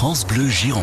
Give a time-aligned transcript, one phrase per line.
[0.00, 0.82] France Bleu Gironde.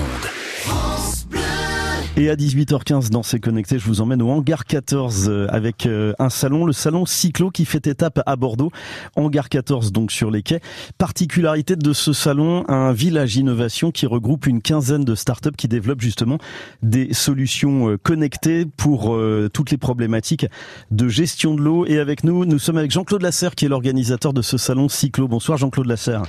[2.17, 6.13] Et à 18h15 dans C'est Connecté, je vous emmène au Hangar 14 euh, avec euh,
[6.19, 8.69] un salon, le salon Cyclo qui fait étape à Bordeaux.
[9.15, 10.61] Hangar 14 donc sur les quais.
[10.99, 16.01] Particularité de ce salon, un village innovation qui regroupe une quinzaine de startups qui développent
[16.01, 16.37] justement
[16.83, 19.17] des solutions euh, connectées pour
[19.51, 20.45] toutes les problématiques
[20.91, 21.87] de gestion de l'eau.
[21.87, 25.27] Et avec nous, nous sommes avec Jean-Claude Lasserre qui est l'organisateur de ce salon Cyclo.
[25.27, 26.21] Bonsoir Jean-Claude Lasserre.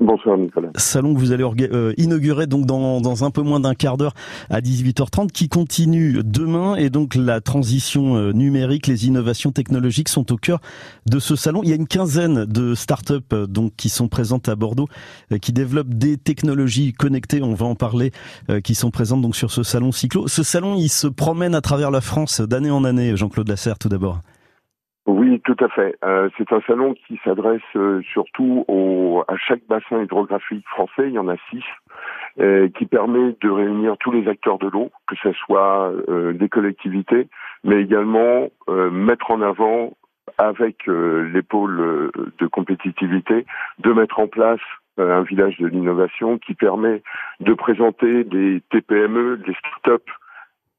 [0.00, 0.70] Bonsoir Nicolas.
[0.76, 4.14] Salon que vous allez euh, inaugurer donc dans, dans, un peu moins d'un quart d'heure
[4.48, 10.32] à 18h30 qui continue demain et donc la transition euh, numérique, les innovations technologiques sont
[10.32, 10.60] au cœur
[11.04, 11.60] de ce salon.
[11.64, 14.88] Il y a une quinzaine de startups euh, donc qui sont présentes à Bordeaux
[15.42, 18.10] qui développent des technologies connectées, on va en parler,
[18.64, 20.28] qui sont présentes donc sur ce salon cyclo.
[20.28, 23.16] Ce salon, il se promène à travers la France d'année en année.
[23.16, 24.20] Jean-Claude Lasserre tout d'abord.
[25.30, 25.96] Oui, tout à fait.
[26.04, 28.66] Euh, c'est un salon qui s'adresse euh, surtout
[29.28, 31.62] à chaque bassin hydrographique français, il y en a six,
[32.40, 35.92] euh, qui permet de réunir tous les acteurs de l'eau, que ce soit
[36.34, 37.28] des collectivités,
[37.62, 38.48] mais également
[38.90, 39.92] mettre en avant
[40.38, 43.46] avec les pôles de compétitivité,
[43.78, 44.60] de mettre en place
[44.98, 47.02] un village de l'innovation qui permet
[47.38, 50.02] de présenter des TPME, des start-up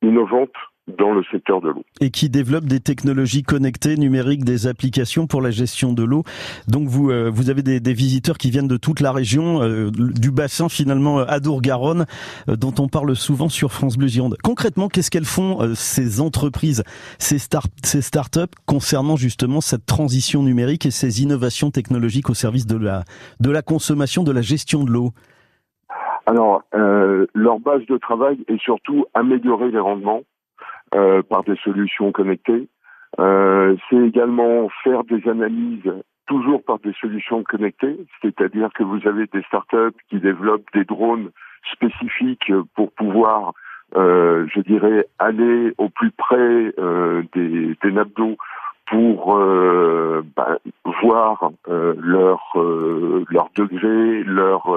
[0.02, 1.84] innovantes dans le secteur de l'eau.
[2.00, 6.24] Et qui développe des technologies connectées numériques, des applications pour la gestion de l'eau.
[6.68, 9.92] Donc vous, euh, vous avez des, des, visiteurs qui viennent de toute la région, euh,
[9.92, 12.06] du bassin finalement euh, Adour-Garonne,
[12.48, 14.38] dont on parle souvent sur France Bleu Gironde.
[14.44, 16.84] Concrètement, qu'est-ce qu'elles font ces entreprises,
[17.20, 22.66] ces, start ces start-up concernant justement cette transition numérique et ces innovations technologiques au service
[22.66, 23.04] de la,
[23.40, 25.12] de la consommation, de la gestion de l'eau?
[26.26, 30.22] Alors, leur base de travail est surtout améliorer les rendements
[30.96, 32.68] euh, par des solutions connectées.
[33.20, 35.92] Euh, c'est également faire des analyses
[36.28, 41.30] toujours par des solutions connectées, c'est-à-dire que vous avez des startups qui développent des drones
[41.74, 43.54] spécifiques pour pouvoir,
[43.96, 48.14] euh, je dirais, aller au plus près euh, des, des nappes
[48.92, 50.58] pour euh, bah,
[51.02, 54.70] voir euh, leur euh, leur degré, leur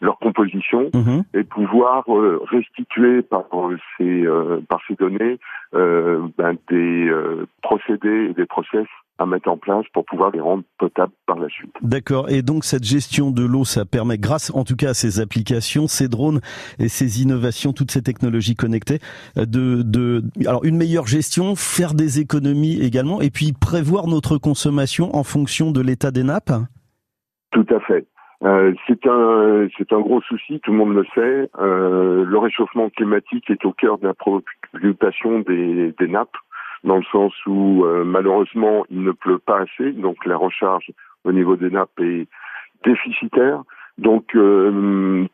[0.00, 1.24] leur composition mhm.
[1.34, 2.04] et pouvoir
[2.50, 3.44] restituer par
[3.98, 4.24] ces
[4.68, 5.38] par ces données
[5.72, 7.12] ben, des
[7.62, 8.86] procédés et des process
[9.18, 11.74] à mettre en place pour pouvoir les rendre potables par la suite.
[11.82, 12.30] D'accord.
[12.30, 15.88] Et donc cette gestion de l'eau, ça permet, grâce en tout cas à ces applications,
[15.88, 16.40] ces drones
[16.78, 19.00] et ces innovations, toutes ces technologies connectées,
[19.36, 25.14] de, de alors une meilleure gestion, faire des économies également, et puis prévoir notre consommation
[25.14, 26.52] en fonction de l'état des nappes.
[27.50, 28.06] Tout à fait.
[28.44, 31.50] Euh, c'est un un gros souci, tout le monde le sait.
[31.58, 36.36] Euh, le réchauffement climatique est au cœur de la préoccupation des, nappes
[36.84, 40.90] dans le sens où euh, malheureusement il ne pleut pas assez, donc la recharge
[41.24, 42.28] au niveau des nappes est
[42.84, 43.62] déficitaire.
[43.96, 44.26] Donc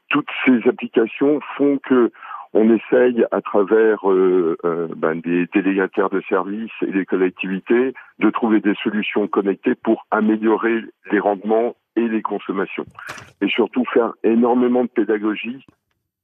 [0.08, 2.10] toutes ces applications font que
[2.54, 4.56] on essaye à travers euh,
[4.96, 10.82] ben, des délégataires de services et des collectivités de trouver des solutions connectées pour améliorer
[11.10, 12.86] les rendements et les consommations.
[13.40, 15.66] Et surtout faire énormément de pédagogie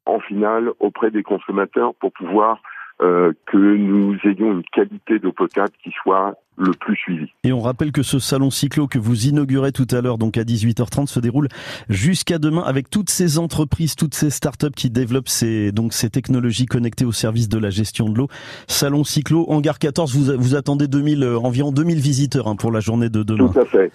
[0.06, 2.62] en finale auprès des consommateurs pour pouvoir
[3.02, 7.26] euh, que nous ayons une qualité d'eau potable qui soit le plus suivi.
[7.44, 10.42] Et on rappelle que ce salon cyclo que vous inaugurez tout à l'heure, donc à
[10.42, 11.48] 18h30, se déroule
[11.88, 16.66] jusqu'à demain avec toutes ces entreprises, toutes ces startups qui développent ces, donc ces technologies
[16.66, 18.28] connectées au service de la gestion de l'eau.
[18.66, 22.80] Salon cyclo, hangar 14, vous, vous attendez 2000, euh, environ 2000 visiteurs hein, pour la
[22.80, 23.48] journée de demain.
[23.48, 23.90] Tout à fait.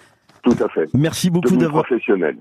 [0.46, 0.88] Tout à fait.
[0.94, 1.84] Merci beaucoup d'avoir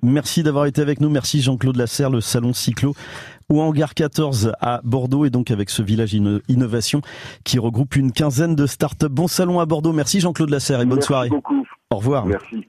[0.03, 1.09] Merci d'avoir été avec nous.
[1.09, 2.93] Merci Jean-Claude Lasserre, le salon Cyclo
[3.49, 6.13] ou Hangar 14 à Bordeaux et donc avec ce village
[6.47, 7.01] innovation
[7.43, 9.09] qui regroupe une quinzaine de startups.
[9.09, 9.91] Bon salon à Bordeaux.
[9.91, 11.29] Merci Jean-Claude Lasserre et bonne Merci soirée.
[11.29, 11.65] Beaucoup.
[11.89, 12.27] Au revoir.
[12.27, 12.45] Merci.
[12.45, 12.64] Au revoir.